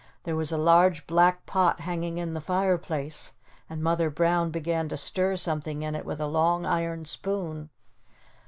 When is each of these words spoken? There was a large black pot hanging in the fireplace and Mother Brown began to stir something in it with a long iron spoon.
There 0.23 0.35
was 0.35 0.51
a 0.51 0.57
large 0.57 1.05
black 1.05 1.45
pot 1.45 1.81
hanging 1.81 2.17
in 2.17 2.33
the 2.33 2.41
fireplace 2.41 3.33
and 3.69 3.83
Mother 3.83 4.09
Brown 4.09 4.49
began 4.49 4.89
to 4.89 4.97
stir 4.97 5.35
something 5.35 5.83
in 5.83 5.93
it 5.93 6.05
with 6.05 6.19
a 6.19 6.25
long 6.25 6.65
iron 6.65 7.05
spoon. 7.05 7.69